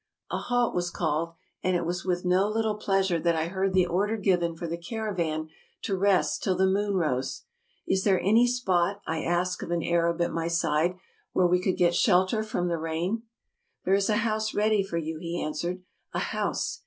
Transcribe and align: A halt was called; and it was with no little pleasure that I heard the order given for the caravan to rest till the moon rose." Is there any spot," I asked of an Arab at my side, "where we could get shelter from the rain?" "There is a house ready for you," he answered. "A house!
A 0.31 0.39
halt 0.39 0.73
was 0.73 0.89
called; 0.89 1.33
and 1.61 1.75
it 1.75 1.85
was 1.85 2.03
with 2.03 2.25
no 2.25 2.47
little 2.49 2.73
pleasure 2.73 3.19
that 3.19 3.35
I 3.35 3.49
heard 3.49 3.71
the 3.71 3.85
order 3.85 4.17
given 4.17 4.55
for 4.55 4.65
the 4.65 4.75
caravan 4.75 5.49
to 5.83 5.95
rest 5.95 6.41
till 6.41 6.55
the 6.57 6.65
moon 6.65 6.95
rose." 6.95 7.43
Is 7.87 8.03
there 8.03 8.19
any 8.19 8.47
spot," 8.47 8.99
I 9.05 9.23
asked 9.23 9.61
of 9.61 9.69
an 9.69 9.83
Arab 9.83 10.19
at 10.19 10.33
my 10.33 10.47
side, 10.47 10.95
"where 11.33 11.45
we 11.45 11.61
could 11.61 11.77
get 11.77 11.93
shelter 11.93 12.41
from 12.41 12.67
the 12.67 12.79
rain?" 12.79 13.21
"There 13.85 13.93
is 13.93 14.09
a 14.09 14.15
house 14.25 14.55
ready 14.55 14.81
for 14.81 14.97
you," 14.97 15.19
he 15.19 15.39
answered. 15.39 15.83
"A 16.15 16.19
house! 16.19 16.79